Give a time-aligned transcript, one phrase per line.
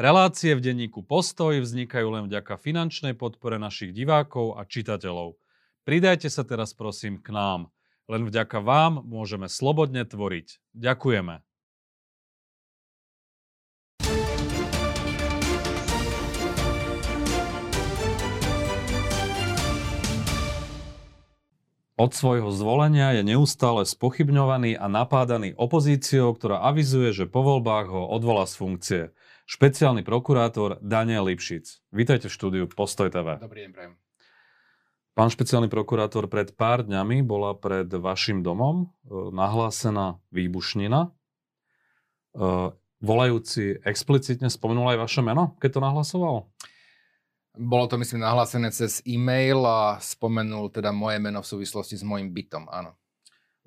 [0.00, 5.36] Relácie v denníku Postoj vznikajú len vďaka finančnej podpore našich divákov a čitateľov.
[5.84, 7.68] Pridajte sa teraz prosím k nám.
[8.08, 10.56] Len vďaka vám môžeme slobodne tvoriť.
[10.72, 11.44] Ďakujeme.
[22.00, 28.08] Od svojho zvolenia je neustále spochybňovaný a napádaný opozíciou, ktorá avizuje, že po voľbách ho
[28.08, 29.02] odvolá z funkcie.
[29.50, 31.90] Špeciálny prokurátor Daniel Lipšic.
[31.90, 33.34] Vítajte v štúdiu Postoj TV.
[33.34, 33.98] Dobrý deň, prajem.
[35.10, 41.00] Pán špeciálny prokurátor, pred pár dňami bola pred vašim domom e, nahlásená výbušnina.
[41.02, 41.08] E,
[43.02, 46.36] volajúci explicitne spomenul aj vaše meno, keď to nahlasoval?
[47.58, 52.30] Bolo to, myslím, nahlásené cez e-mail a spomenul teda moje meno v súvislosti s môjim
[52.30, 52.94] bytom, áno.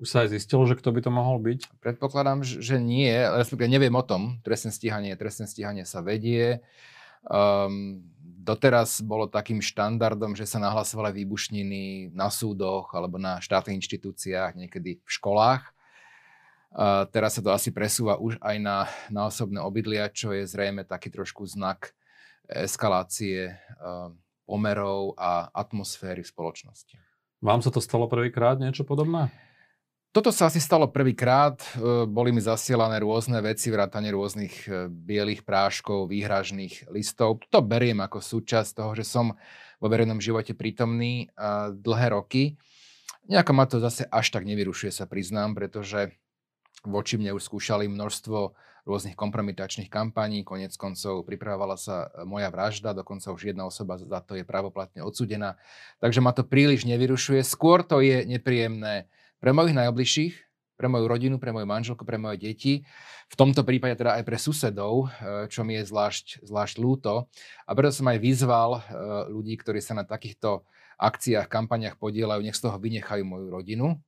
[0.04, 1.80] Už sa aj zistilo, že kto by to mohol byť?
[1.80, 4.36] Predpokladám, že nie, respektíve neviem o tom.
[4.44, 6.60] Trestné stíhanie, trestné stíhanie sa vedie.
[7.24, 14.60] Um, doteraz bolo takým štandardom, že sa nahlasovali výbušniny na súdoch alebo na štátnych inštitúciách,
[14.60, 15.72] niekedy v školách.
[16.68, 20.84] Uh, teraz sa to asi presúva už aj na, na osobné obydlia, čo je zrejme
[20.84, 21.96] taký trošku znak
[22.44, 24.08] eskalácie eh,
[24.44, 26.96] pomerov a atmosféry v spoločnosti.
[27.40, 29.32] Vám sa to stalo prvýkrát niečo podobné?
[30.14, 31.58] Toto sa asi stalo prvýkrát.
[31.74, 37.42] Eh, boli mi zasielané rôzne veci, vrátane rôznych eh, bielých práškov, výhražných listov.
[37.50, 39.34] To beriem ako súčasť toho, že som
[39.82, 41.28] vo verejnom živote prítomný
[41.76, 42.56] dlhé roky.
[43.28, 46.14] Nejako ma to zase až tak nevyrušuje, sa priznám, pretože
[46.84, 48.54] voči mne už skúšali množstvo
[48.84, 50.44] rôznych kompromitačných kampaní.
[50.44, 55.00] Konec koncov pripravovala sa e, moja vražda, dokonca už jedna osoba za to je pravoplatne
[55.00, 55.56] odsudená.
[56.04, 57.40] Takže ma to príliš nevyrušuje.
[57.40, 59.08] Skôr to je nepríjemné
[59.44, 60.34] pre mojich najbližších,
[60.80, 62.80] pre moju rodinu, pre moju manželku, pre moje deti.
[63.28, 67.28] V tomto prípade teda aj pre susedov, e, čo mi je zvlášť, zvlášť lúto.
[67.68, 68.82] A preto som aj vyzval e,
[69.36, 70.64] ľudí, ktorí sa na takýchto
[70.96, 74.00] akciách, kampaniach podielajú, nech z toho vynechajú moju rodinu,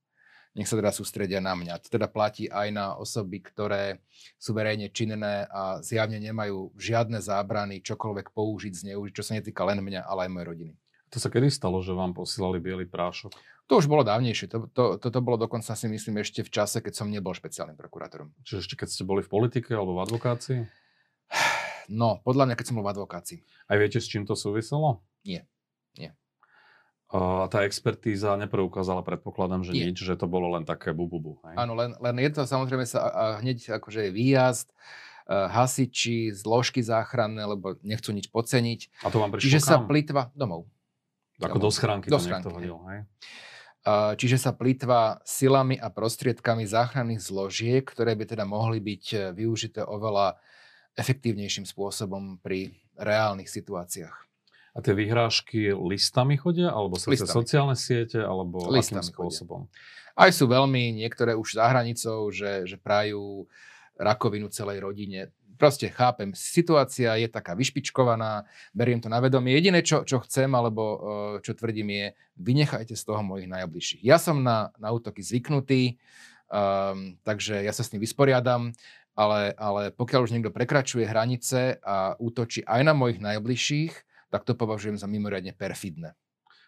[0.57, 1.85] nech sa teda sústredia na mňa.
[1.85, 4.01] To teda platí aj na osoby, ktoré
[4.41, 9.85] sú verejne činné a zjavne nemajú žiadne zábrany čokoľvek použiť, zneužiť, čo sa netýka len
[9.85, 10.75] mňa, ale aj mojej rodiny.
[11.15, 13.31] To sa kedy stalo, že vám posílali biely prášok?
[13.67, 14.47] To už bolo dávnejšie.
[14.51, 18.31] To, to, toto bolo dokonca si myslím ešte v čase, keď som nebol špeciálnym prokurátorom.
[18.47, 20.61] Čiže ešte keď ste boli v politike alebo v advokácii?
[21.87, 23.47] No, podľa mňa, keď som bol v advokácii.
[23.71, 25.07] A viete, s čím to súviselo?
[25.23, 25.47] Nie.
[25.95, 26.19] Nie.
[27.15, 29.95] A tá expertíza nepreukázala, predpokladám, že Nie.
[29.95, 31.39] nič, že to bolo len také bububu.
[31.47, 31.55] Hej?
[31.55, 34.75] Áno, len, len je to samozrejme sa a hneď akože výjazd,
[35.31, 39.07] uh, hasiči, zložky záchranné, lebo nechcú nič podceniť.
[39.07, 39.71] A to vám prišlo Čiže kam?
[39.71, 40.67] sa plitva domov.
[41.43, 43.01] Ako do schránky do schránky, hodil, hej?
[44.19, 49.87] Čiže sa plitva silami a prostriedkami záchranných zložiek, ktoré by teda mohli byť e, využité
[49.87, 50.43] oveľa
[50.99, 54.17] efektívnejším spôsobom pri reálnych situáciách.
[54.75, 56.75] A tie vyhrážky listami chodia?
[56.75, 58.19] Alebo sa cez sociálne siete?
[58.19, 59.61] Alebo listami akým spôsobom?
[59.71, 60.19] Chodia.
[60.19, 63.47] Aj sú veľmi, niektoré už za hranicou, že, že prajú
[64.01, 65.31] rakovinu celej rodine.
[65.57, 68.45] Proste chápem, situácia je taká vyšpičkovaná,
[68.77, 69.57] beriem to na vedomie.
[69.57, 70.99] Jediné, čo, čo chcem, alebo e,
[71.41, 72.07] čo tvrdím je,
[72.37, 74.05] vynechajte z toho mojich najbližších.
[74.05, 75.97] Ja som na, na útoky zvyknutý,
[76.53, 78.77] um, takže ja sa s tým vysporiadam,
[79.17, 83.93] ale, ale pokiaľ už niekto prekračuje hranice a útočí aj na mojich najbližších,
[84.29, 86.13] tak to považujem za mimoriadne perfidné.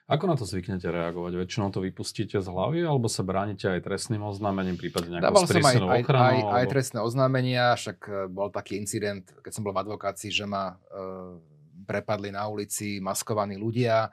[0.09, 1.37] Ako na to zvyknete reagovať?
[1.37, 5.61] Väčšinou to vypustíte z hlavy alebo sa bránite aj trestným oznámením, prípadne nejakou Dával som
[5.61, 6.57] aj, aj, ochranou, aj, alebo...
[6.57, 10.73] aj trestné oznámenia, však e, bol taký incident, keď som bol v advokácii, že ma
[10.73, 11.37] uh,
[11.85, 14.09] prepadli na ulici maskovaní ľudia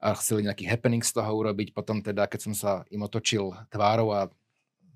[0.00, 1.78] a chceli nejaký happening z toho urobiť.
[1.78, 4.26] Potom teda, keď som sa im otočil tvárou a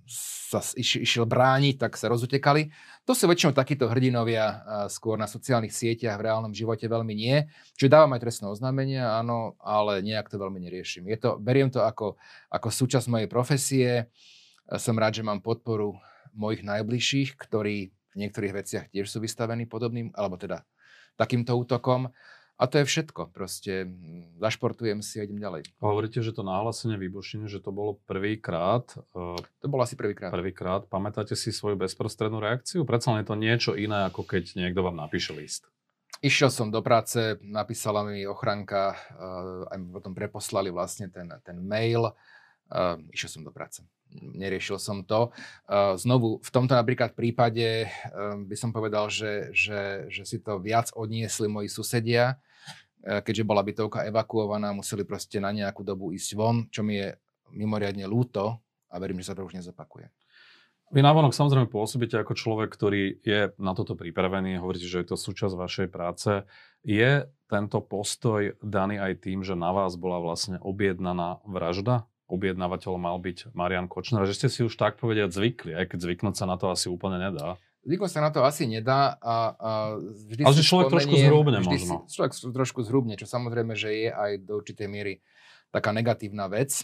[0.06, 2.68] sa iš, išiel brániť, tak sa rozutekali.
[3.08, 4.60] To sú väčšinou takíto hrdinovia
[4.92, 7.48] skôr na sociálnych sieťach, v reálnom živote veľmi nie.
[7.76, 11.08] Čiže dávam aj trestné oznámenia, áno, ale nejak to veľmi neriešim.
[11.08, 12.20] Je to, beriem to ako,
[12.52, 14.12] ako súčasť mojej profesie.
[14.76, 15.96] Som rád, že mám podporu
[16.36, 20.62] mojich najbližších, ktorí v niektorých veciach tiež sú vystavení podobným, alebo teda
[21.18, 22.10] takýmto útokom.
[22.54, 23.34] A to je všetko.
[23.34, 25.66] Proste hm, zašportujem si a idem ďalej.
[25.82, 28.86] Hovoríte, že to náhlasenie výbušiny, že to bolo prvýkrát.
[29.10, 30.30] Uh, to bolo asi prvýkrát.
[30.30, 30.86] Prvýkrát.
[30.86, 32.86] Pamätáte si svoju bezprostrednú reakciu?
[32.86, 35.66] Predsa len je to niečo iné, ako keď niekto vám napíše list.
[36.22, 41.58] Išiel som do práce, napísala mi ochranka, uh, aj mi potom preposlali vlastne ten, ten
[41.58, 42.14] mail.
[42.70, 43.82] Uh, išiel som do práce
[44.14, 45.34] neriešil som to.
[45.98, 47.90] Znovu, v tomto napríklad prípade
[48.46, 52.38] by som povedal, že, že, že si to viac odniesli moji susedia,
[53.02, 57.12] keďže bola bytovka evakuovaná, museli proste na nejakú dobu ísť von, čo mi je
[57.52, 60.08] mimoriadne lúto a verím, že sa to už nezopakuje.
[60.94, 65.16] Vy návonok samozrejme pôsobíte ako človek, ktorý je na toto pripravený, hovoríte, že je to
[65.18, 66.46] súčasť vašej práce.
[66.86, 72.06] Je tento postoj daný aj tým, že na vás bola vlastne objednaná vražda?
[72.24, 76.34] Objednávateľom mal byť Marian Kočner, že ste si už tak povediať zvykli, aj keď zvyknúť
[76.40, 77.60] sa na to asi úplne nedá.
[77.84, 81.76] Zvyknúť sa na to asi nedá a, a vždy Ale že človek trošku zhrubne vždy
[81.84, 82.08] možno.
[82.08, 85.20] Si, človek trošku zhrubne, čo samozrejme, že je aj do určitej miery
[85.68, 86.80] taká negatívna vec.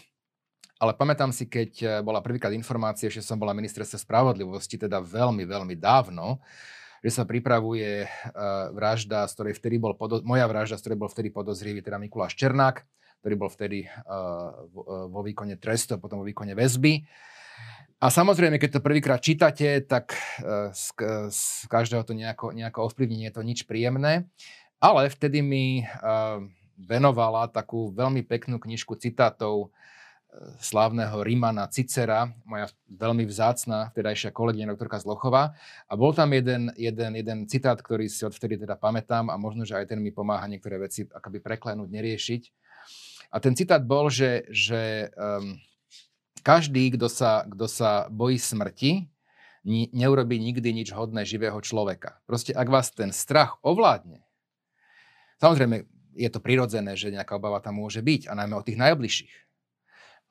[0.77, 5.41] Ale pamätám si, keď eh, bola prvýkrát informácia, že som bola ministerstve spravodlivosti, teda veľmi,
[5.45, 6.37] veľmi dávno,
[7.01, 11.09] že sa pripravuje uh, vražda, z ktorej vtedy bol podo- moja vražda, z ktorej bol
[11.09, 12.85] vtedy podozrivý teda Mikuláš Černák,
[13.21, 17.05] ktorý bol vtedy uh, vo, vo výkone trestu, potom vo výkone väzby.
[18.01, 20.89] A samozrejme, keď to prvýkrát čítate, tak uh, z,
[21.29, 24.25] z každého to nejako, nejako ovplyvní, nie je to nič príjemné.
[24.81, 25.85] Ale vtedy mi
[26.73, 29.69] venovala takú veľmi peknú knižku citátov
[30.63, 35.51] slávneho Rimana Cicera, moja veľmi vzácna vtedajšia kolegyňa doktorka Zlochová.
[35.91, 39.75] A bol tam jeden, jeden, jeden citát, ktorý si odvtedy teda pamätám a možno, že
[39.75, 42.41] aj ten mi pomáha niektoré veci akoby preklenúť, neriešiť.
[43.31, 45.55] A ten citát bol, že, že um,
[46.43, 49.07] každý, kto sa, kto sa bojí smrti,
[49.63, 52.19] ni, neurobí nikdy nič hodné živého človeka.
[52.27, 54.21] Proste ak vás ten strach ovládne,
[55.39, 59.35] samozrejme je to prirodzené, že nejaká obava tam môže byť, a najmä od tých najbližších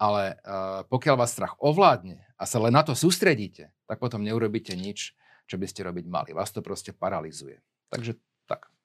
[0.00, 4.72] ale uh, pokiaľ vás strach ovládne a sa len na to sústredíte, tak potom neurobíte
[4.72, 5.12] nič,
[5.44, 6.32] čo by ste robiť mali.
[6.32, 7.60] Vás to proste paralizuje.
[7.92, 8.29] Takže tak.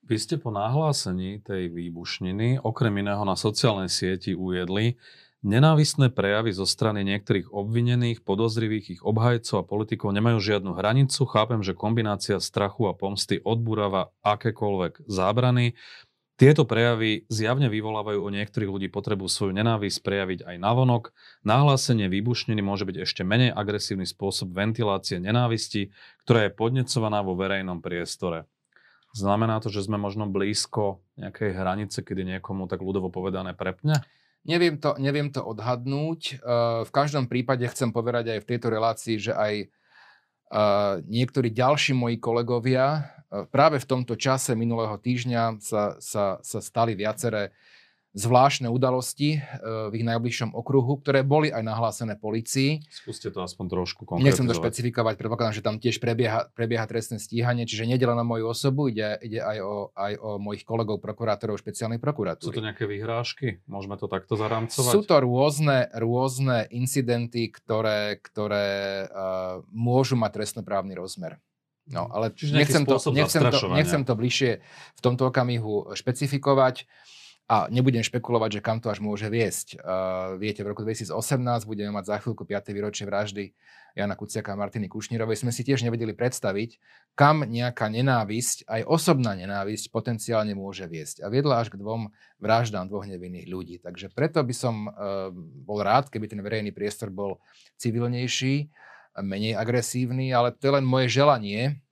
[0.05, 5.01] Vy ste po nahlásení tej výbušniny okrem iného na sociálnej sieti ujedli,
[5.45, 11.21] Nenávistné prejavy zo strany niektorých obvinených, podozrivých, ich obhajcov a politikov nemajú žiadnu hranicu.
[11.29, 15.77] Chápem, že kombinácia strachu a pomsty odburáva akékoľvek zábrany.
[16.41, 21.13] Tieto prejavy zjavne vyvolávajú u niektorých ľudí potrebu svoju nenávisť prejaviť aj navonok.
[21.45, 25.93] Nahlásenie výbušniny môže byť ešte menej agresívny spôsob ventilácie nenávisti,
[26.25, 28.49] ktorá je podnecovaná vo verejnom priestore.
[29.15, 34.03] Znamená to, že sme možno blízko nejakej hranice, kedy niekomu tak ľudovo povedané prepne?
[34.43, 36.21] Neviem to, neviem to odhadnúť.
[36.35, 36.37] Eh,
[36.83, 42.19] v každom prípade chcem povedať aj v tejto relácii, že aj eh, niektorí ďalší moji
[42.19, 43.15] kolegovia
[43.51, 47.51] práve v tomto čase minulého týždňa sa, sa, sa stali viaceré
[48.15, 52.79] zvláštne udalosti v ich najbližšom okruhu, ktoré boli aj nahlásené policii.
[52.87, 54.25] Skúste to aspoň trošku konkretizovať.
[54.31, 58.47] Nechcem to špecifikovať, predpokladám, že tam tiež prebieha, prebieha trestné stíhanie, čiže nie na moju
[58.55, 62.53] osobu, ide, ide aj, o, aj o mojich kolegov prokurátorov špeciálnej prokuratúry.
[62.53, 63.59] Sú to nejaké vyhrážky?
[63.67, 64.93] Môžeme to takto zaramcovať?
[64.95, 71.43] Sú to rôzne, rôzne incidenty, ktoré, ktoré uh, môžu mať trestnoprávny rozmer.
[71.85, 74.51] No, ale Čiže nechcem to, nechcem, to, nechcem to bližšie
[74.97, 76.89] v tomto okamihu špecifikovať
[77.45, 79.77] a nebudem špekulovať, že kam to až môže viesť.
[79.77, 81.13] Uh, viete, v roku 2018
[81.69, 82.73] budeme mať za chvíľku 5.
[82.73, 83.53] výročie vraždy
[83.93, 85.45] Jana Kuciaka a Martiny Kušnírovej.
[85.45, 86.81] Sme si tiež nevedeli predstaviť,
[87.13, 91.21] kam nejaká nenávisť, aj osobná nenávisť potenciálne môže viesť.
[91.21, 92.09] A viedla až k dvom
[92.41, 93.77] vraždám dvoch nevinných ľudí.
[93.77, 97.37] Takže preto by som uh, bol rád, keby ten verejný priestor bol
[97.77, 98.73] civilnejší,
[99.21, 101.84] menej agresívny, ale to je len moje želanie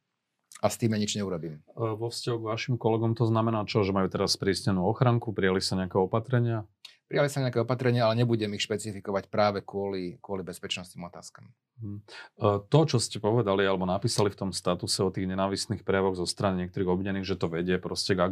[0.64, 1.60] a s tým ja nič neurobím.
[1.60, 5.60] E, vo vzťahu k vašim kolegom to znamená čo, že majú teraz prísnenú ochranku, prijali
[5.60, 6.64] sa nejaké opatrenia?
[7.12, 11.46] Prijali sa nejaké opatrenia, ale nebudem ich špecifikovať práve kvôli, kvôli bezpečnostným otázkam.
[11.84, 12.00] Hm.
[12.72, 16.64] To, čo ste povedali alebo napísali v tom statuse o tých nenávistných prejavoch zo strany
[16.64, 18.24] niektorých obvinených, že to vedie proste k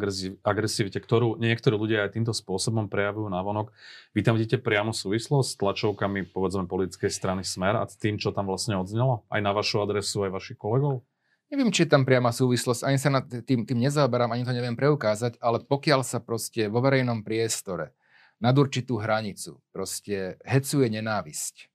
[0.42, 3.76] agresivite, ktorú niektorí ľudia aj týmto spôsobom prejavujú na vonok.
[4.16, 8.32] Vy tam vidíte priamo súvislosť s tlačovkami, povedzme, politickej strany Smer a s tým, čo
[8.32, 9.28] tam vlastne odznelo?
[9.28, 11.04] Aj na vašu adresu, aj vašich kolegov?
[11.52, 14.80] Neviem, či je tam priama súvislosť, ani sa nad tým, tým nezaoberám, ani to neviem
[14.80, 17.92] preukázať, ale pokiaľ sa proste vo verejnom priestore
[18.40, 21.66] nad určitú hranicu proste hecuje nenávisť, e,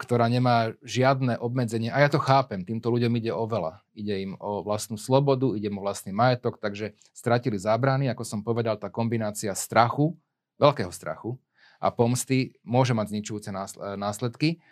[0.00, 3.84] ktorá nemá žiadne obmedzenie, a ja to chápem, týmto ľuďom ide o veľa.
[3.92, 8.40] Ide im o vlastnú slobodu, ide im o vlastný majetok, takže stratili zábrany, ako som
[8.40, 10.16] povedal, tá kombinácia strachu,
[10.56, 11.36] veľkého strachu
[11.76, 13.52] a pomsty môže mať zničujúce
[14.00, 14.64] následky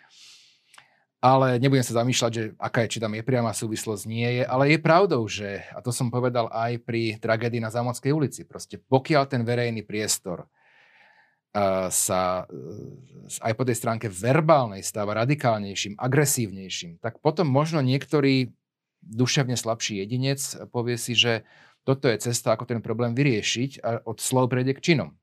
[1.23, 4.75] ale nebudem sa zamýšľať, že aká je, či tam je priama súvislosť, nie je, ale
[4.75, 9.23] je pravdou, že, a to som povedal aj pri tragédii na Zámodskej ulici, proste pokiaľ
[9.31, 17.23] ten verejný priestor uh, sa uh, aj po tej stránke verbálnej stáva radikálnejším, agresívnejším, tak
[17.23, 18.51] potom možno niektorý
[18.99, 20.43] duševne slabší jedinec
[20.75, 21.47] povie si, že
[21.87, 25.15] toto je cesta, ako ten problém vyriešiť a od slov prejde k činom.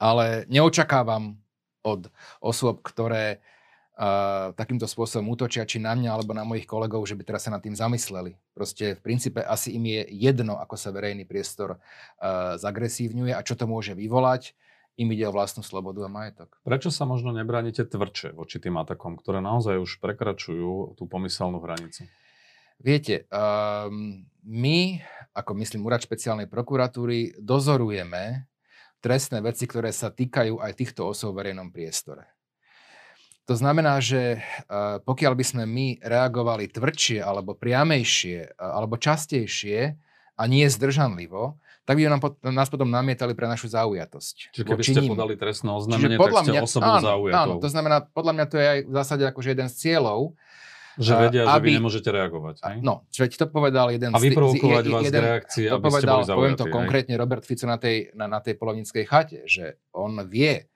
[0.00, 1.36] Ale neočakávam
[1.84, 2.08] od
[2.40, 3.44] osôb, ktoré
[3.98, 7.50] uh, takýmto spôsobom útočia či na mňa alebo na mojich kolegov, že by teraz sa
[7.50, 8.38] nad tým zamysleli.
[8.54, 13.58] Proste v princípe asi im je jedno, ako sa verejný priestor uh, zagresívňuje a čo
[13.58, 14.54] to môže vyvolať.
[14.98, 16.58] im ide o vlastnú slobodu a majetok.
[16.66, 22.10] Prečo sa možno nebránite tvrdšie voči tým atakom, ktoré naozaj už prekračujú tú pomyselnú hranicu?
[22.82, 25.02] Viete, um, my,
[25.34, 28.46] ako myslím úrad špeciálnej prokuratúry, dozorujeme
[28.98, 32.37] trestné veci, ktoré sa týkajú aj týchto osôb v verejnom priestore.
[33.48, 39.96] To znamená, že uh, pokiaľ by sme my reagovali tvrdšie alebo priamejšie uh, alebo častejšie
[40.36, 41.56] a nie zdržanlivo,
[41.88, 42.20] tak by nám,
[42.52, 44.52] nás potom namietali pre našu zaujatosť.
[44.52, 45.16] Čiže keby ste ním.
[45.16, 47.40] podali trestné oznámenie, tak ste mňa, osobou áno, zaujatou.
[47.40, 50.36] Áno, to znamená, podľa mňa to je aj v zásade akože jeden z cieľov,
[51.00, 52.54] že vedia, aby, že vy nemôžete reagovať.
[52.60, 52.76] Hej?
[52.84, 56.18] No, veď to povedal jeden A vyprovokovať z, vás jeden, k reakcii, to aby povedal,
[56.20, 56.74] ste boli poviem to hej?
[56.74, 60.68] konkrétne Robert Fico na tej, na, na tej polovníckej chate, že on vie,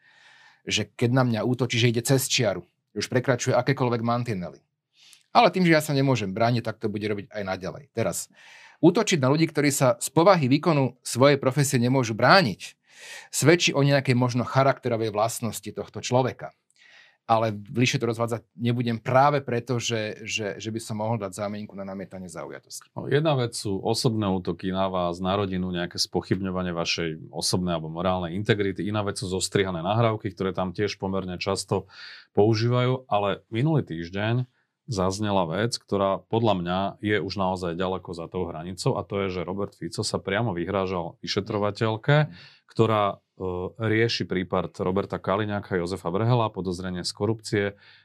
[0.67, 2.63] že keď na mňa útočí, že ide cez čiaru,
[2.95, 4.61] už prekračuje akékoľvek mantinely.
[5.33, 7.85] Ale tým, že ja sa nemôžem brániť, tak to bude robiť aj naďalej.
[7.97, 8.29] Teraz,
[8.85, 12.77] útočiť na ľudí, ktorí sa z povahy výkonu svojej profesie nemôžu brániť,
[13.33, 16.53] svedčí o nejakej možno charakterovej vlastnosti tohto človeka
[17.27, 21.73] ale bližšie to rozvádzať nebudem práve preto, že, že, že by som mohol dať zámienku
[21.79, 22.91] na namietanie zaujatosti.
[22.99, 27.95] No, jedna vec sú osobné útoky na vás, na rodinu, nejaké spochybňovanie vašej osobnej alebo
[27.95, 28.85] morálnej integrity.
[28.85, 31.87] Iná vec sú zostrihané nahrávky, ktoré tam tiež pomerne často
[32.35, 34.45] používajú, ale minulý týždeň
[34.91, 39.41] zaznela vec, ktorá podľa mňa je už naozaj ďaleko za tou hranicou a to je,
[39.41, 42.35] že Robert Fico sa priamo vyhrážal vyšetrovateľke,
[42.67, 43.23] ktorá
[43.77, 47.65] rieši prípad Roberta Kaliňáka a Jozefa Vrhela, podozrenie z korupcie,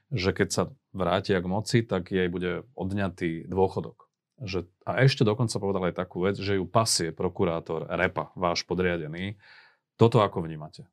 [0.10, 4.10] že keď sa vrátia k moci, tak jej bude odňatý dôchodok.
[4.38, 9.38] Že, a ešte dokonca povedal aj takú vec, že ju pasie prokurátor Repa, váš podriadený.
[9.98, 10.86] Toto ako vnímate?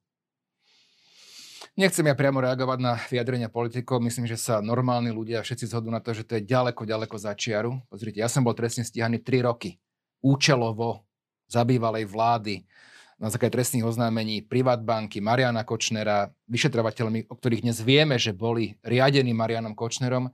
[1.75, 3.99] Nechcem ja priamo reagovať na vyjadrenia politikov.
[3.99, 7.35] Myslím, že sa normálni ľudia všetci zhodnú na to, že to je ďaleko, ďaleko za
[7.35, 7.83] čiaru.
[7.91, 9.83] Pozrite, ja som bol trestne stíhaný 3 roky.
[10.23, 11.03] Účelovo
[11.51, 12.65] zabývalej vlády
[13.19, 19.31] na základe trestných oznámení Privatbanky, Mariana Kočnera, vyšetrovateľmi, o ktorých dnes vieme, že boli riadení
[19.31, 20.31] Marianom Kočnerom,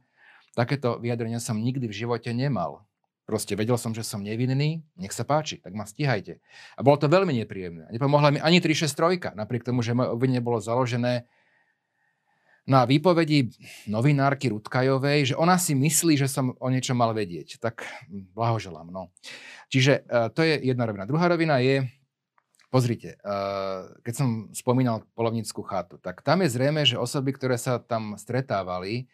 [0.57, 2.85] takéto vyjadrenia som nikdy v živote nemal.
[3.29, 6.43] Proste vedel som, že som nevinný, nech sa páči, tak ma stíhajte.
[6.75, 7.87] A bolo to veľmi nepríjemné.
[7.95, 11.31] Nepomohla mi ani 363, napriek tomu, že moje obvinenie bolo založené
[12.67, 13.51] na výpovedi
[13.87, 17.63] novinárky Rutkajovej, že ona si myslí, že som o niečo mal vedieť.
[17.63, 17.87] Tak
[18.35, 18.91] blahoželám.
[18.91, 19.15] No.
[19.71, 21.07] Čiže uh, to je jedna rovina.
[21.07, 21.87] Druhá rovina je,
[22.71, 27.83] Pozrite, uh, keď som spomínal polovníckú chatu, tak tam je zrejme, že osoby, ktoré sa
[27.83, 29.11] tam stretávali,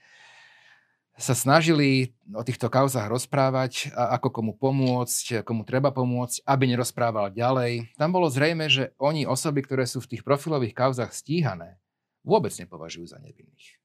[1.17, 7.33] sa snažili o týchto kauzach rozprávať, a ako komu pomôcť, komu treba pomôcť, aby nerozprával
[7.33, 7.97] ďalej.
[7.97, 11.81] Tam bolo zrejme, že oni osoby, ktoré sú v tých profilových kauzach stíhané,
[12.21, 13.81] vôbec nepovažujú za nevinných.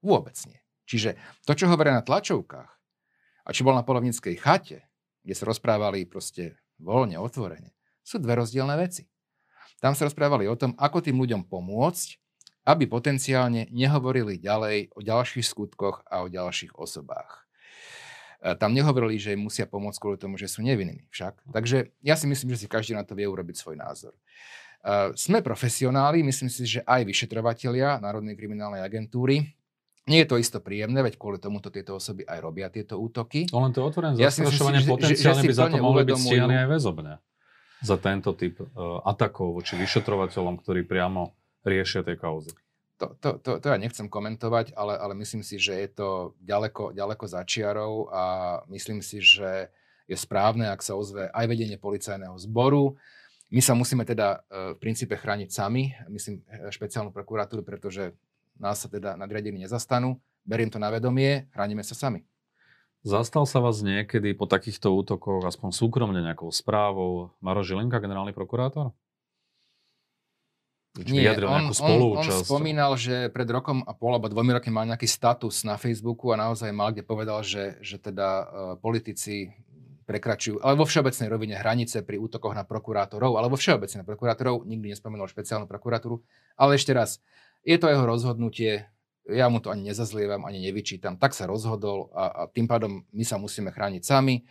[0.00, 0.56] Vôbec nie.
[0.88, 2.72] Čiže to, čo hovoria na tlačovkách
[3.44, 4.88] a čo bol na polovníckej chate,
[5.20, 9.10] kde sa rozprávali proste voľne, otvorene, sú dve rozdielne veci.
[9.80, 12.20] Tam sa rozprávali o tom, ako tým ľuďom pomôcť,
[12.68, 17.48] aby potenciálne nehovorili ďalej o ďalších skutkoch a o ďalších osobách.
[18.44, 21.40] E, tam nehovorili, že im musia pomôcť kvôli tomu, že sú nevinní však.
[21.48, 24.12] Takže ja si myslím, že si každý na to vie urobiť svoj názor.
[24.12, 29.56] E, sme profesionáli, myslím si, že aj vyšetrovatelia Národnej kriminálnej agentúry.
[30.04, 33.48] Nie je to isto príjemné, veď kvôli tomuto tieto osoby aj robia tieto útoky.
[33.48, 36.56] No len to otvorené ja zastrašovanie potenciálne že, že by za to mohli byť stíhaní
[36.60, 37.12] aj väzobne
[37.80, 41.32] za tento typ uh, atakov voči vyšetrovateľom, ktorí priamo
[41.64, 42.52] riešia tie kauzy?
[43.00, 46.08] To, to, to, to ja nechcem komentovať, ale, ale myslím si, že je to
[46.44, 48.22] ďaleko, ďaleko za čiarou a
[48.68, 49.72] myslím si, že
[50.04, 53.00] je správne, ak sa ozve aj vedenie policajného zboru.
[53.48, 58.14] My sa musíme teda uh, v princípe chrániť sami, myslím e, špeciálnu prokuratúru, pretože
[58.60, 60.20] nás sa teda nadriadení nezastanú.
[60.44, 62.22] Beriem to na vedomie, chránime sa sami.
[63.00, 68.92] Zastal sa vás niekedy po takýchto útokoch, aspoň súkromne nejakou správou, Maro Žilinka, generálny prokurátor?
[71.06, 75.06] Nie, on, on, on spomínal, že pred rokom a pol alebo dvomi roky mal nejaký
[75.06, 79.54] status na Facebooku a naozaj mal, kde povedal, že, že teda uh, politici
[80.10, 84.90] prekračujú, ale vo všeobecnej rovine hranice pri útokoch na prokurátorov, alebo všeobecne na prokurátorov, nikdy
[84.90, 86.26] nespomínal špeciálnu prokuratúru.
[86.58, 87.22] Ale ešte raz,
[87.62, 88.90] je to jeho rozhodnutie,
[89.30, 91.16] ja mu to ani nezazlievam, ani nevyčítam.
[91.16, 94.42] Tak sa rozhodol a, a tým pádom my sa musíme chrániť sami.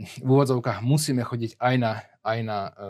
[0.00, 1.92] V úvodzovkách musíme chodiť aj na,
[2.22, 2.84] aj na e, e,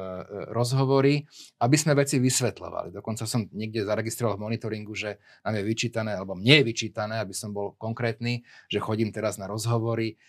[0.53, 1.25] rozhovory,
[1.59, 2.93] aby sme veci vysvetľovali.
[2.93, 7.35] Dokonca som niekde zaregistroval v monitoringu, že nám je vyčítané, alebo mne je vyčítané, aby
[7.35, 10.21] som bol konkrétny, že chodím teraz na rozhovory.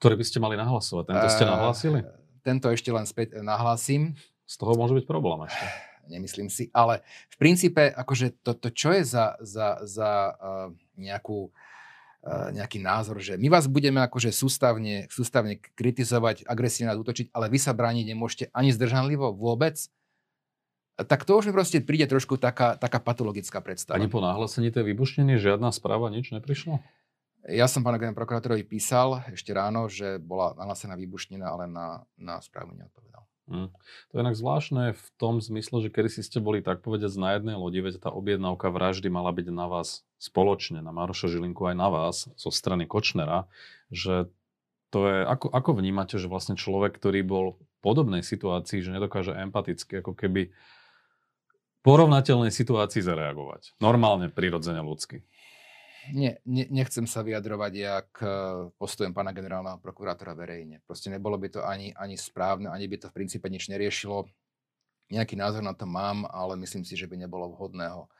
[0.00, 1.04] Ktoré by ste mali nahlasovať?
[1.14, 1.98] Tento ste nahlásili?
[2.00, 2.06] E,
[2.42, 4.16] tento ešte len späť nahlasím.
[4.48, 6.70] Z toho môže byť problém ešte nemyslím si.
[6.70, 12.78] Ale v princípe, akože to, to čo je za, za, za uh, nejakú, uh, nejaký
[12.80, 18.04] názor, že my vás budeme akože sústavne, sústavne kritizovať, agresívne útočiť, ale vy sa brániť
[18.06, 19.76] nemôžete ani zdržanlivo vôbec.
[20.96, 24.00] tak to už mi proste príde trošku taká, taká patologická predstava.
[24.00, 26.80] Ani po nahlásení tej výbušniny žiadna správa, nič neprišlo?
[27.46, 32.42] Ja som pána generálnom prokurátorovi písal ešte ráno, že bola nahlásená výbušnina, ale na, na
[32.42, 33.22] správu neodpovedal.
[33.46, 33.70] Hmm.
[34.10, 37.38] To je inak zvláštne v tom zmysle, že kedy si ste boli tak povedať na
[37.38, 41.76] jednej lodi, veď tá objednávka vraždy mala byť na vás spoločne, na Maroša Žilinku aj
[41.78, 43.46] na vás zo strany Kočnera,
[43.94, 44.26] že
[44.90, 49.30] to je, ako, ako vnímate, že vlastne človek, ktorý bol v podobnej situácii, že nedokáže
[49.30, 50.50] empaticky ako keby
[51.86, 53.78] porovnateľnej situácii zareagovať.
[53.78, 55.22] Normálne, prirodzene, ľudsky.
[56.12, 58.32] Nie, ne, nechcem sa vyjadrovať ja k eh,
[58.76, 60.82] postojem pána generálneho prokurátora verejne.
[60.84, 64.28] Proste nebolo by to ani, ani správne, ani by to v princípe nič neriešilo.
[65.10, 68.10] Nejaký názor na to mám, ale myslím si, že by nebolo vhodné ho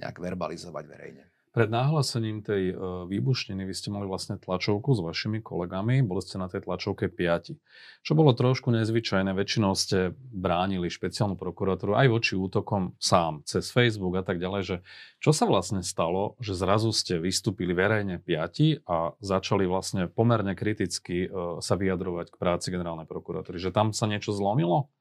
[0.00, 1.24] nejak verbalizovať verejne.
[1.56, 6.36] Pred nahlásením tej uh, výbušniny vy ste mali vlastne tlačovku s vašimi kolegami, boli ste
[6.36, 7.56] na tej tlačovke piati.
[8.04, 14.20] Čo bolo trošku nezvyčajné, väčšinou ste bránili špeciálnu prokuratúru aj voči útokom sám, cez Facebook
[14.20, 14.76] a tak ďalej, že
[15.16, 21.24] čo sa vlastne stalo, že zrazu ste vystúpili verejne piati a začali vlastne pomerne kriticky
[21.24, 24.92] uh, sa vyjadrovať k práci generálnej prokuratúry, že tam sa niečo zlomilo?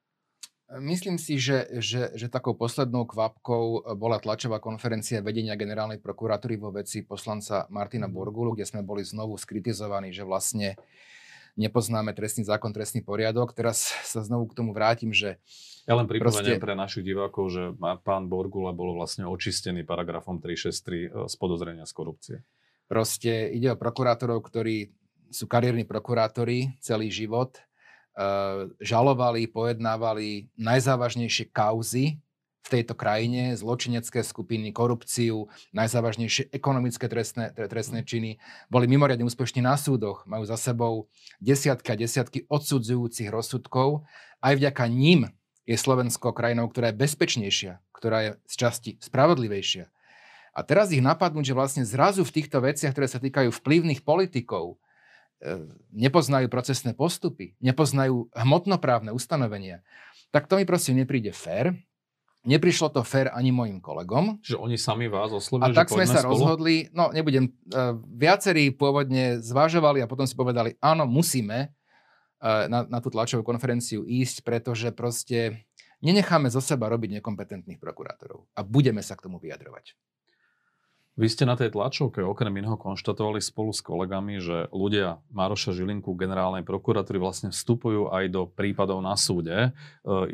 [0.80, 6.74] Myslím si, že, že, že takou poslednou kvapkou bola tlačová konferencia vedenia generálnej prokuratúry vo
[6.76, 8.16] veci poslanca Martina mhm.
[8.16, 10.76] Borgulu, kde sme boli znovu skritizovaní, že vlastne
[11.56, 13.56] nepoznáme trestný zákon, trestný poriadok.
[13.56, 15.40] Teraz sa znovu k tomu vrátim, že...
[15.88, 16.66] Ja len pripomeniem proste...
[16.66, 17.64] pre našich divákov, že
[18.04, 22.38] pán Borgula bol vlastne očistený paragrafom 363 e, z podozrenia z korupcie.
[22.86, 24.92] Proste ide o prokurátorov, ktorí
[25.32, 27.58] sú kariérni prokurátori celý život
[28.80, 32.24] žalovali, pojednávali najzávažnejšie kauzy
[32.66, 38.42] v tejto krajine, zločinecké skupiny, korupciu, najzávažnejšie ekonomické trestné, trestné činy.
[38.74, 41.06] Boli mimoriadne úspešní na súdoch, majú za sebou
[41.38, 44.10] desiatky a desiatky odsudzujúcich rozsudkov.
[44.42, 45.30] Aj vďaka ním
[45.70, 49.86] je Slovensko krajinou, ktorá je bezpečnejšia, ktorá je z časti spravodlivejšia.
[50.56, 54.82] A teraz ich napadnúť, že vlastne zrazu v týchto veciach, ktoré sa týkajú vplyvných politikov,
[55.92, 59.84] nepoznajú procesné postupy, nepoznajú hmotnoprávne ustanovenia,
[60.32, 61.76] tak to mi proste nepríde fér.
[62.46, 64.38] Neprišlo to fér ani mojim kolegom.
[64.46, 66.38] Že oni sami vás oslovili, A tak sme sa spolu?
[66.38, 72.86] rozhodli, no nebudem, uh, viacerí pôvodne zvažovali a potom si povedali, áno, musíme uh, na,
[72.86, 75.66] na tú tlačovú konferenciu ísť, pretože proste
[76.06, 79.98] nenecháme zo seba robiť nekompetentných prokurátorov a budeme sa k tomu vyjadrovať.
[81.16, 86.12] Vy ste na tej tlačovke okrem iného konštatovali spolu s kolegami, že ľudia Maroša Žilinku
[86.12, 89.56] generálnej prokuratúry vlastne vstupujú aj do prípadov na súde.
[89.56, 89.70] E,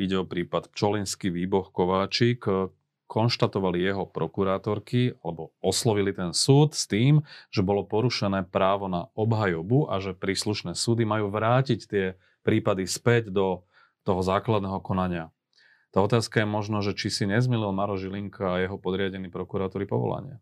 [0.02, 2.42] ide o prípad Pčolinsky, Výboh, Kováčik.
[2.50, 2.74] E,
[3.06, 9.86] konštatovali jeho prokurátorky alebo oslovili ten súd s tým, že bolo porušené právo na obhajobu
[9.86, 12.04] a že príslušné súdy majú vrátiť tie
[12.42, 13.68] prípady späť do
[14.02, 15.30] toho základného konania.
[15.92, 20.40] Tá otázka je možno, že či si nezmilil Maro Žilinka a jeho podriadený prokurátory povolania.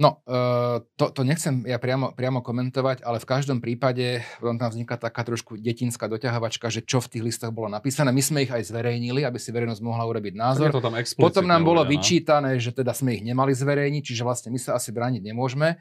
[0.00, 4.96] No, uh, to, to nechcem ja priamo, priamo komentovať, ale v každom prípade tam vzniká
[4.96, 8.08] taká trošku detinská doťahovačka, že čo v tých listoch bolo napísané.
[8.08, 10.72] My sme ich aj zverejnili, aby si verejnosť mohla urobiť názor.
[10.72, 12.00] to tam Potom nám bolo uvedené.
[12.00, 15.76] vyčítané, že teda sme ich nemali zverejniť, čiže vlastne my sa asi brániť nemôžeme.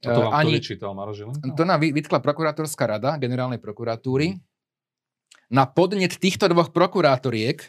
[0.00, 1.52] A to vám Ani, to vyčítal Maro Žilinka?
[1.52, 4.40] To nám vytkla prokurátorská rada generálnej prokuratúry.
[4.40, 4.40] Hmm.
[5.52, 7.68] Na podnet týchto dvoch prokurátoriek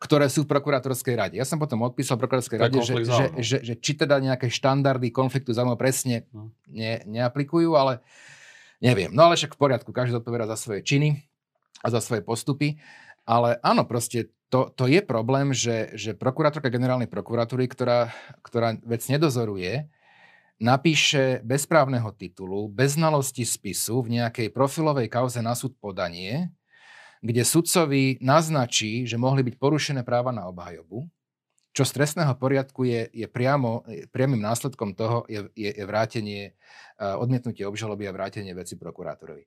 [0.00, 1.36] ktoré sú v prokurátorskej rade.
[1.36, 5.52] Ja som potom odpísal prokurátorskej rade, že, že, že, že či teda nejaké štandardy konfliktu
[5.52, 6.56] záujmov presne no.
[6.72, 8.00] ne, neaplikujú, ale
[8.80, 9.12] neviem.
[9.12, 11.20] No ale však v poriadku, každý zodpovedá za svoje činy
[11.84, 12.80] a za svoje postupy.
[13.28, 18.08] Ale áno, proste to, to je problém, že, že prokurátorka generálnej prokuratúry, ktorá,
[18.40, 19.86] ktorá vec nedozoruje,
[20.56, 26.52] napíše bez právneho titulu, bez znalosti spisu v nejakej profilovej kauze na súd podanie,
[27.20, 31.08] kde sudcovi naznačí, že mohli byť porušené práva na obhajobu,
[31.70, 36.58] čo z trestného poriadku je, je priamo, priamým následkom toho je, je, je vrátenie,
[36.98, 39.46] odmietnutie obžaloby a vrátenie veci prokurátorovi.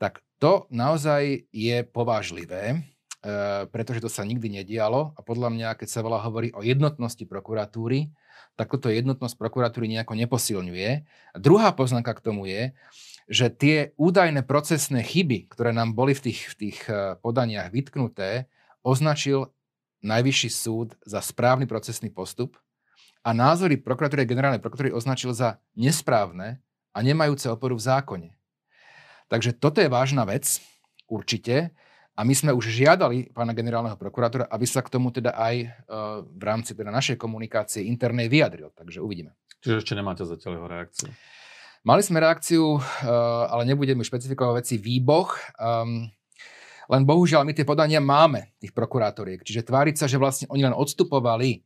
[0.00, 2.78] Tak to naozaj je povážlivé, e,
[3.68, 8.10] pretože to sa nikdy nedialo a podľa mňa, keď sa veľa hovorí o jednotnosti prokuratúry,
[8.58, 10.90] tak toto jednotnosť prokuratúry nejako neposilňuje.
[11.32, 12.74] A druhá poznámka k tomu je,
[13.30, 18.50] že tie údajné procesné chyby, ktoré nám boli v tých, v tých eh, podaniach vytknuté,
[18.82, 19.54] označil
[20.00, 22.56] Najvyšší súd za správny procesný postup
[23.20, 26.64] a názory prokuratúry generálnej prokuratúry označil za nesprávne
[26.96, 28.28] a nemajúce oporu v zákone.
[29.28, 30.56] Takže toto je vážna vec,
[31.04, 31.76] určite.
[32.16, 36.24] A my sme už žiadali pána generálneho prokurátora, aby sa k tomu teda aj uh,
[36.24, 38.72] v rámci teda našej komunikácie internej vyjadril.
[38.72, 39.36] Takže uvidíme.
[39.60, 41.08] Čiže ešte nemáte zatiaľ jeho reakciu.
[41.80, 42.82] Mali sme reakciu, uh,
[43.48, 45.32] ale nebudem špecifikovať veci, výboh.
[45.56, 46.12] Um,
[46.90, 49.46] Len bohužiaľ my tie podania máme, tých prokurátoriek.
[49.46, 51.62] Čiže tváriť sa, že vlastne oni len odstupovali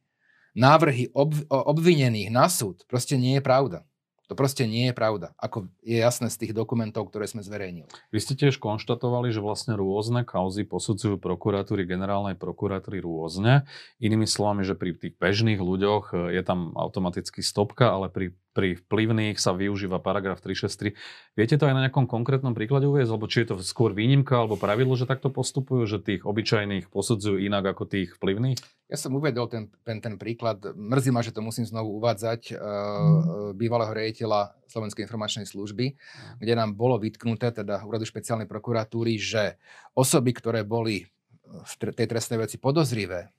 [0.52, 3.88] návrhy ob- obvinených na súd, proste nie je pravda.
[4.28, 7.88] To proste nie je pravda, ako je jasné z tých dokumentov, ktoré sme zverejnili.
[8.08, 13.68] Vy ste tiež konštatovali, že vlastne rôzne kauzy posudzujú prokuratúry, generálnej prokuratúry rôzne.
[14.00, 18.78] Inými slovami, že pri tých bežných ľuďoch e, je tam automaticky stopka, ale pri pri
[18.78, 20.94] vplyvných sa využíva paragraf 363.
[21.34, 24.54] Viete to aj na nejakom konkrétnom príklade uvieť, alebo či je to skôr výnimka alebo
[24.54, 28.62] pravidlo, že takto postupujú, že tých obyčajných posudzujú inak ako tých vplyvných?
[28.86, 30.62] Ja som uvedol ten, ten, ten príklad.
[30.70, 32.54] Mrzí ma, že to musím znovu uvádzať.
[32.54, 36.38] Uh, bývalého rejiteľa Slovenskej informačnej služby, mm.
[36.38, 39.58] kde nám bolo vytknuté, teda úradu špeciálnej prokuratúry, že
[39.98, 41.02] osoby, ktoré boli
[41.44, 43.30] v tej trestnej veci podozrivé,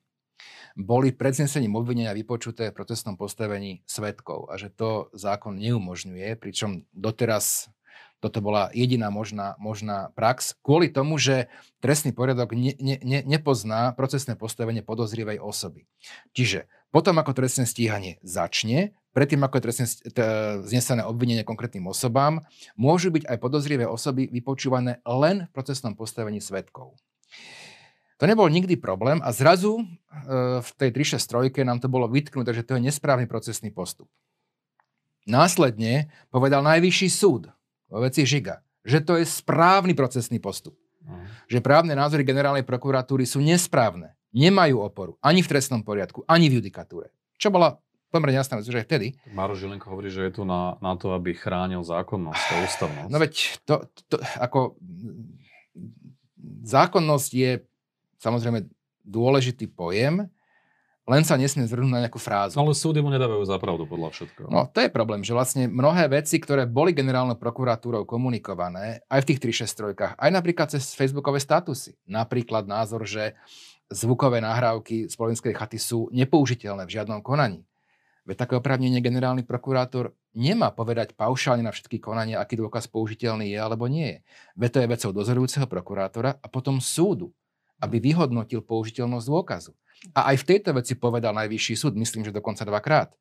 [0.75, 6.83] boli pred znesením obvinenia vypočuté v protestnom postavení svetkov a že to zákon neumožňuje, pričom
[6.91, 7.71] doteraz
[8.19, 13.93] toto bola jediná možná, možná prax, kvôli tomu, že trestný poriadok ne, ne, ne, nepozná
[13.93, 15.85] procesné postavenie podozrivej osoby.
[16.33, 19.85] Čiže potom, ako trestné stíhanie začne, predtým, ako je trestne
[20.65, 22.41] znesené obvinenie konkrétnym osobám,
[22.79, 26.97] môžu byť aj podozrivé osoby vypočúvané len v procesnom postavení svetkov.
[28.15, 29.85] To nebol nikdy problém a zrazu e,
[30.63, 34.07] v tej 363 nám to bolo vytknuté, že to je nesprávny procesný postup.
[35.27, 37.51] Následne povedal najvyšší súd
[37.91, 40.77] vo veci Žiga, že to je správny procesný postup.
[41.05, 41.25] Uh-huh.
[41.51, 44.15] Že právne názory generálnej prokuratúry sú nesprávne.
[44.31, 47.11] Nemajú oporu ani v trestnom poriadku, ani v judikatúre.
[47.35, 47.81] Čo bola
[48.15, 49.07] pomerne jasná vec, že aj vtedy.
[49.35, 53.09] Maro Žilinko hovorí, že je tu na, na to, aby chránil zákonnosť a ústavnosť.
[53.11, 53.33] No veď
[53.67, 53.75] to,
[54.07, 54.79] to ako
[56.63, 57.51] zákonnosť je
[58.19, 58.65] samozrejme
[59.05, 60.25] dôležitý pojem,
[61.05, 62.57] len sa nesmie zvrhnúť na nejakú frázu.
[62.57, 64.49] Ale súdy mu nedávajú za pravdu podľa všetkého.
[64.49, 69.27] No to je problém, že vlastne mnohé veci, ktoré boli generálnou prokuratúrou komunikované, aj v
[69.29, 71.93] tých 363, aj napríklad cez facebookové statusy.
[72.09, 73.37] Napríklad názor, že
[73.93, 77.61] zvukové nahrávky z Polinskej chaty sú nepoužiteľné v žiadnom konaní.
[78.25, 83.59] Veď také oprávnenie generálny prokurátor nemá povedať paušálne na všetky konania, aký dôkaz použiteľný je
[83.61, 84.19] alebo nie je.
[84.57, 87.29] Veď to je vecou dozorujúceho prokurátora a potom súdu
[87.81, 89.71] aby vyhodnotil použiteľnosť dôkazu.
[90.13, 93.15] A aj v tejto veci povedal najvyšší súd, myslím, že dokonca dvakrát,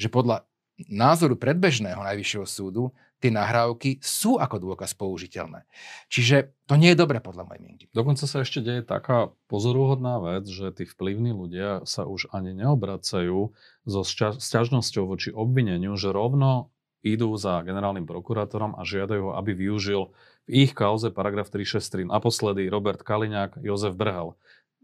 [0.00, 0.48] že podľa
[0.88, 2.90] názoru predbežného najvyššieho súdu
[3.22, 5.62] tie nahrávky sú ako dôkaz použiteľné.
[6.10, 7.84] Čiže to nie je dobre podľa mojej mienky.
[7.94, 13.54] Dokonca sa ešte deje taká pozorúhodná vec, že tí vplyvní ľudia sa už ani neobracajú
[13.86, 14.00] so
[14.42, 16.71] sťažnosťou voči obvineniu, že rovno
[17.02, 20.14] idú za generálnym prokurátorom a žiadajú ho, aby využil
[20.46, 22.06] v ich kauze paragraf 363.
[22.08, 24.38] Naposledy Robert Kaliňák, Jozef Brhel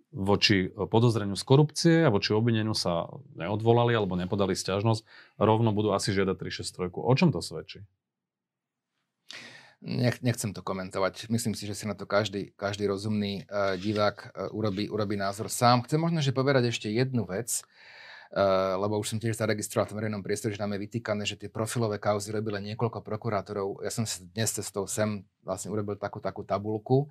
[0.09, 5.04] voči podozreniu z korupcie a voči obvineniu sa neodvolali alebo nepodali stiažnosť,
[5.37, 6.96] rovno budú asi žiadať 363.
[6.96, 7.85] O čom to svedčí?
[9.78, 11.31] Nech, nechcem to komentovať.
[11.31, 15.46] Myslím si, že si na to každý, každý rozumný uh, divák uh, urobí, urobí názor
[15.46, 15.87] sám.
[15.87, 17.62] Chcem možno že povedať ešte jednu vec.
[17.62, 17.98] Eh,
[18.77, 21.97] lebo už som tiež zaregistroval v verejnom priestore, že nám je vytýkané, že tie profilové
[21.97, 23.81] kauzy robili niekoľko prokurátorov.
[23.81, 27.09] Ja som si dnes cestou sem vlastne urobil takú, takú tabulku.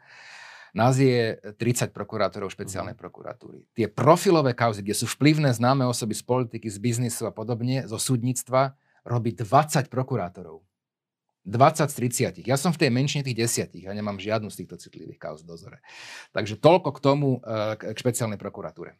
[0.77, 3.01] Nás je 30 prokurátorov špeciálnej mhm.
[3.01, 3.65] prokuratúry.
[3.73, 7.97] Tie profilové kauzy, kde sú vplyvné známe osoby z politiky, z biznisu a podobne, zo
[7.97, 10.62] súdnictva, robí 20 prokurátorov.
[11.47, 11.95] 20 z
[12.43, 12.43] 30.
[12.43, 15.56] Ja som v tej menšine tých desiatich a nemám žiadnu z týchto citlivých kauz v
[15.56, 15.80] dozore.
[16.36, 18.99] Takže toľko k tomu, eh, k špeciálnej prokuratúre.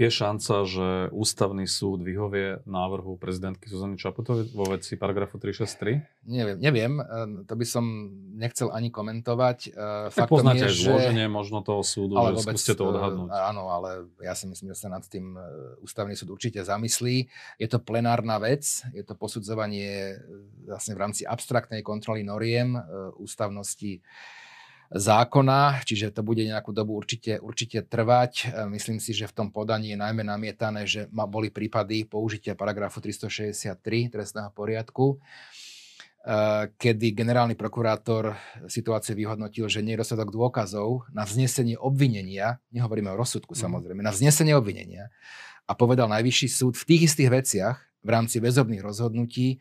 [0.00, 6.24] Je šanca, že ústavný súd vyhovie návrhu prezidentky Zuzany Čaputovej vo veci paragrafu 363?
[6.24, 7.04] Neviem, neviem, e,
[7.44, 7.84] to by som
[8.32, 9.58] nechcel ani komentovať.
[9.68, 9.70] E,
[10.08, 11.36] tak Faktom poznáte je, aj zloženie že...
[11.36, 13.28] možno toho súdu, ale že vôbec, skúste to odhadnúť.
[13.28, 15.36] E, áno, ale ja si myslím, že sa nad tým
[15.84, 17.28] ústavný súd určite zamyslí.
[17.60, 18.64] Je to plenárna vec,
[18.96, 20.16] je to posudzovanie
[20.64, 22.72] vlastne v rámci abstraktnej kontroly noriem
[23.20, 24.00] ústavnosti
[24.90, 28.32] zákona, čiže to bude nejakú dobu určite, určite trvať.
[28.50, 32.98] E, myslím si, že v tom podaní je najmä namietané, že boli prípady použitia paragrafu
[32.98, 35.16] 363 trestného poriadku, e,
[36.74, 38.34] kedy generálny prokurátor
[38.66, 43.60] situáciu vyhodnotil, že nie je dostatok dôkazov na vznesenie obvinenia, nehovoríme o rozsudku mm.
[43.62, 45.14] samozrejme, na vznesenie obvinenia
[45.70, 49.60] a povedal najvyšší súd v tých istých veciach v rámci väzobných rozhodnutí,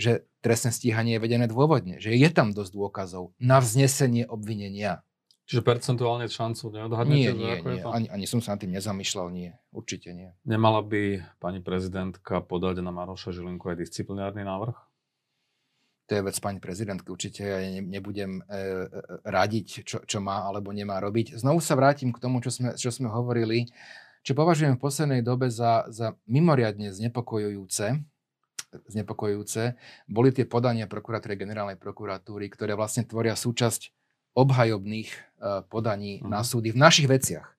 [0.00, 5.04] že trestné stíhanie je vedené dôvodne, že je tam dosť dôkazov na vznesenie obvinenia.
[5.50, 7.34] Čiže percentuálne šancu neodhadnete?
[7.34, 7.82] Nie, nie, nie.
[7.82, 9.50] Ani, ani som sa nad tým nezamýšľal, nie.
[9.74, 10.30] Určite nie.
[10.46, 14.78] Nemala by pani prezidentka podať na Maroša Žilinku aj disciplinárny návrh?
[16.06, 17.06] To je vec pani prezidentky.
[17.10, 18.66] Určite ja nebudem e, e,
[19.26, 21.38] radiť, čo, čo má alebo nemá robiť.
[21.38, 23.70] Znovu sa vrátim k tomu, čo sme, čo sme hovorili,
[24.26, 27.98] čo považujem v poslednej dobe za, za mimoriadne znepokojujúce
[28.70, 29.74] znepokojujúce,
[30.06, 33.90] boli tie podania prokuratúry generálnej prokuratúry, ktoré vlastne tvoria súčasť
[34.34, 36.30] obhajobných uh, podaní uh-huh.
[36.30, 37.50] na súdy v našich veciach.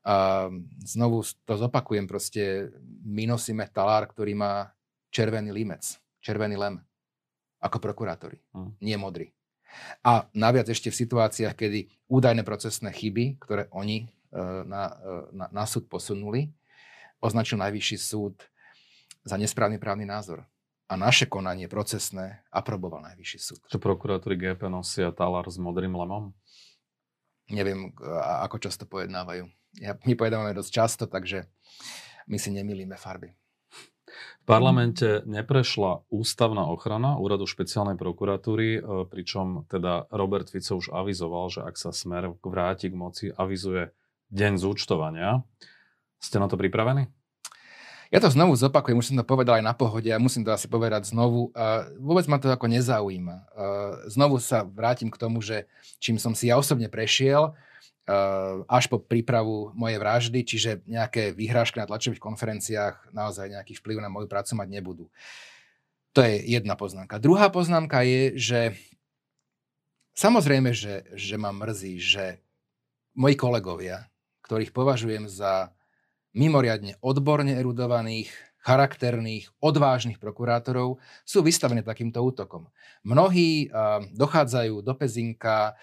[0.00, 0.48] A
[0.80, 2.72] znovu to zopakujem, proste
[3.04, 4.72] my nosíme talár, ktorý má
[5.12, 6.80] červený limec, červený lem,
[7.60, 8.72] ako prokurátori, uh-huh.
[8.80, 9.32] nie modrý.
[10.02, 15.46] A naviac ešte v situáciách, kedy údajné procesné chyby, ktoré oni uh, na, uh, na,
[15.52, 16.52] na súd posunuli,
[17.20, 18.49] označil Najvyšší súd
[19.24, 20.44] za nesprávny právny názor.
[20.90, 23.60] A naše konanie procesné aproboval Najvyšší súd.
[23.70, 26.34] Čo prokurátori GP nosia talár s modrým lemom?
[27.46, 27.94] Neviem,
[28.42, 29.46] ako často pojednávajú.
[29.78, 31.46] Ja, my pojednávame dosť často, takže
[32.26, 33.30] my si nemilíme farby.
[34.42, 41.46] V parlamente neprešla ústavná ochrana úradu špeciálnej prokuratúry, e, pričom teda Robert Fico už avizoval,
[41.54, 43.94] že ak sa smer vráti k moci, avizuje
[44.34, 45.46] deň zúčtovania.
[46.18, 47.06] Ste na to pripravení?
[48.10, 50.66] Ja to znovu zopakujem, už som to povedal aj na pohode a musím to asi
[50.66, 51.54] povedať znovu.
[52.02, 53.54] Vôbec ma to ako nezaujíma.
[54.10, 55.70] Znovu sa vrátim k tomu, že
[56.02, 57.54] čím som si ja osobne prešiel,
[58.66, 64.10] až po prípravu mojej vraždy, čiže nejaké vyhrážky na tlačových konferenciách naozaj nejaký vplyv na
[64.10, 65.06] moju prácu mať nebudú.
[66.18, 67.22] To je jedna poznámka.
[67.22, 68.60] Druhá poznámka je, že
[70.18, 72.42] samozrejme, že, že ma mrzí, že
[73.14, 74.10] moji kolegovia,
[74.42, 75.70] ktorých považujem za
[76.36, 82.68] mimoriadne odborne erudovaných, charakterných, odvážnych prokurátorov sú vystavení takýmto útokom.
[83.08, 83.72] Mnohí
[84.12, 85.80] dochádzajú do Pezinka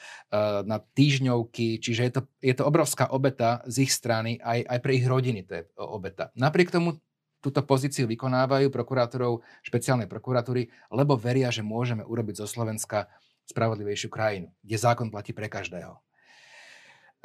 [0.62, 4.94] na týždňovky, čiže je to, je to obrovská obeta z ich strany, aj, aj pre
[4.94, 6.30] ich rodiny to je obeta.
[6.38, 7.02] Napriek tomu
[7.42, 13.10] túto pozíciu vykonávajú prokurátorov špeciálnej prokuratúry, lebo veria, že môžeme urobiť zo Slovenska
[13.50, 15.98] spravodlivejšiu krajinu, kde zákon platí pre každého.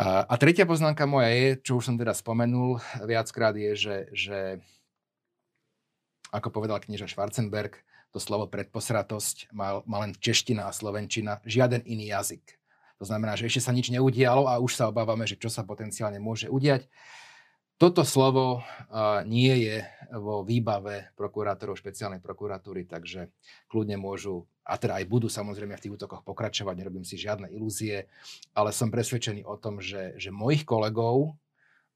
[0.03, 4.38] A, a tretia poznámka moja je, čo už som teda spomenul viackrát, je, že, že
[6.35, 7.79] ako povedal knieža Schwarzenberg,
[8.11, 12.43] to slovo predposratosť má, má len čeština a slovenčina, žiaden iný jazyk.
[12.99, 16.19] To znamená, že ešte sa nič neudialo a už sa obávame, že čo sa potenciálne
[16.19, 16.91] môže udiať.
[17.79, 19.87] Toto slovo uh, nie je
[20.19, 23.31] vo výbave prokurátorov špeciálnej prokuratúry, takže
[23.71, 28.07] kľudne môžu, a teda aj budú samozrejme v tých útokoch pokračovať, nerobím si žiadne ilúzie,
[28.55, 31.35] ale som presvedčený o tom, že, že mojich kolegov,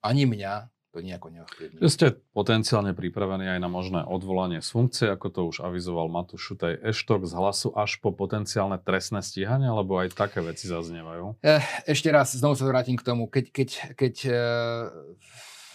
[0.02, 1.76] ani mňa, to nejako neovplyvní.
[1.76, 6.52] Že ste potenciálne pripravení aj na možné odvolanie z funkcie, ako to už avizoval Matúš
[6.52, 11.44] Šutaj Eštok z hlasu až po potenciálne trestné stíhanie, alebo aj také veci zaznievajú?
[11.44, 14.36] Eh, ešte raz, znovu sa vrátim k tomu, keď, keď, keď uh,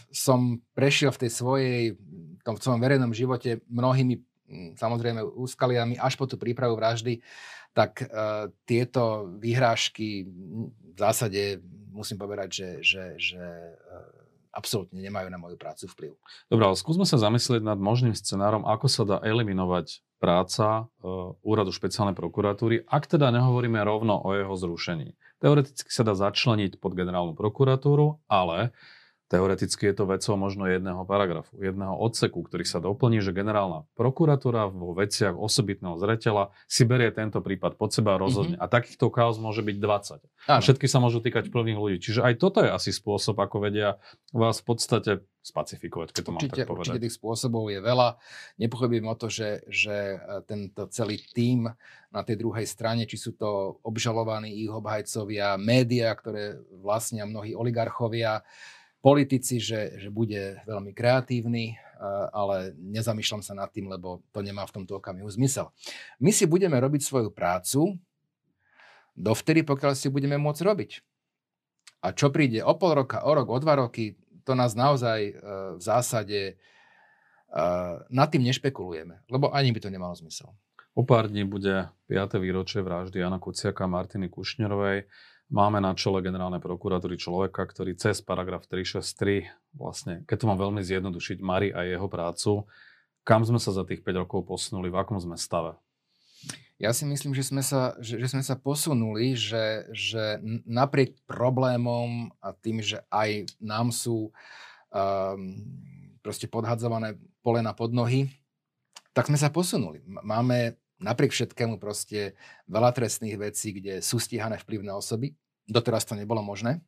[0.10, 1.82] som prešiel v tej svojej,
[2.42, 4.31] tom v svojom verejnom živote mnohými
[4.76, 7.24] samozrejme úskaliami až po tú prípravu vraždy,
[7.72, 10.28] tak uh, tieto výhrážky
[10.92, 16.12] v zásade musím povedať, že, že, že uh, absolútne nemajú na moju prácu vplyv.
[16.52, 21.72] Dobre, ale skúsme sa zamyslieť nad možným scenárom, ako sa dá eliminovať práca uh, úradu
[21.72, 25.16] špeciálnej prokuratúry, ak teda nehovoríme rovno o jeho zrušení.
[25.40, 28.76] Teoreticky sa dá začleniť pod generálnu prokuratúru, ale
[29.32, 34.68] Teoreticky je to vecou možno jedného paragrafu, jedného odseku, ktorý sa doplní, že generálna prokuratúra
[34.68, 38.60] vo veciach osobitného zreteľa si berie tento prípad pod seba a rozhodne.
[38.60, 38.68] Mm-hmm.
[38.68, 40.52] A takýchto chaos môže byť 20.
[40.52, 42.04] A všetky sa môžu týkať plných ľudí.
[42.04, 44.04] Čiže aj toto je asi spôsob, ako vedia
[44.36, 46.92] vás v podstate spacifikovať, keď to určite, mám tak povedať.
[46.92, 48.20] Určite tých spôsobov je veľa.
[48.60, 51.72] Nepochybím o to, že, že e, tento celý tím
[52.12, 58.46] na tej druhej strane, či sú to obžalovaní ich obhajcovia, médiá, ktoré vlastnia mnohí oligarchovia,
[59.02, 61.76] politici, že, že bude veľmi kreatívny,
[62.34, 65.70] ale nezamýšľam sa nad tým, lebo to nemá v tomto okamihu zmysel.
[66.18, 67.98] My si budeme robiť svoju prácu
[69.14, 70.92] dovtedy, pokiaľ si budeme môcť robiť.
[72.02, 75.34] A čo príde o pol roka, o rok, o dva roky, to nás naozaj e,
[75.78, 76.54] v zásade e,
[78.10, 80.50] nad tým nešpekulujeme, lebo ani by to nemalo zmysel.
[80.98, 82.42] O pár dní bude 5.
[82.42, 85.08] výročie vraždy Jana Kuciaka a Martiny Kušnerovej.
[85.52, 90.80] Máme na čele generálnej prokuratúry človeka, ktorý cez paragraf 363, vlastne, keď to mám veľmi
[90.80, 92.64] zjednodušiť, Mari a jeho prácu.
[93.28, 95.76] Kam sme sa za tých 5 rokov posunuli, v akom sme stave?
[96.80, 102.32] Ja si myslím, že sme sa, že, že sme sa posunuli, že, že napriek problémom
[102.40, 105.40] a tým, že aj nám sú um,
[106.24, 108.32] proste podhadzované polena pod nohy,
[109.12, 110.00] tak sme sa posunuli.
[110.08, 112.38] Máme napriek všetkému proste
[112.70, 115.34] veľa trestných vecí, kde sú stíhané vplyvné osoby,
[115.72, 116.82] Doteraz to nebolo možné.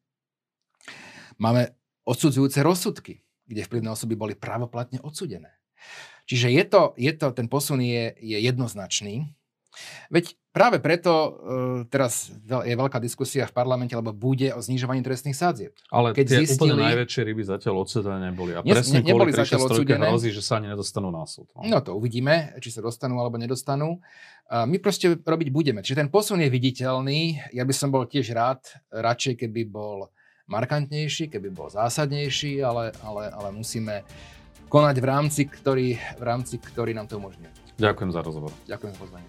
[1.38, 1.72] Máme
[2.04, 5.56] odsudzujúce rozsudky, kde vplyvné osoby boli právoplatne odsudené.
[6.28, 9.32] Čiže je to, je to ten posun je, je jednoznačný.
[10.14, 11.32] Veď práve preto uh,
[11.90, 15.74] teraz je veľká diskusia v parlamente, lebo bude o znižovaní trestných sádzieb.
[15.90, 16.74] Ale Keď tie zistili...
[16.74, 18.54] úplne najväčšie ryby zatiaľ odsedané neboli.
[18.54, 20.06] A presne ne, neboli kvôli zatiaľ odsudené.
[20.08, 21.50] hrozí, že sa ani nedostanú na súd.
[21.58, 21.66] No.
[21.66, 23.98] no to uvidíme, či sa dostanú alebo nedostanú.
[24.46, 25.82] Uh, my proste robiť budeme.
[25.82, 27.52] Čiže ten posun je viditeľný.
[27.52, 28.62] Ja by som bol tiež rád,
[28.94, 30.14] radšej keby bol
[30.48, 34.04] markantnejší, keby bol zásadnejší, ale, ale, ale musíme
[34.68, 37.63] konať v rámci, ktorý, v rámci, ktorý nám to umožňuje.
[37.78, 38.52] Ďakujem za rozhovor.
[38.70, 39.28] Ďakujem za pozvanie.